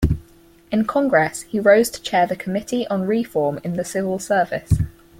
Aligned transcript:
In 0.71 0.85
Congress, 0.85 1.43
he 1.43 1.59
rose 1.59 1.91
to 1.91 2.01
chair 2.01 2.25
the 2.25 2.35
Committee 2.35 2.87
on 2.87 3.05
Reform 3.05 3.59
in 3.63 3.73
the 3.73 3.85
Civil 3.85 4.17
Service. 4.17 4.79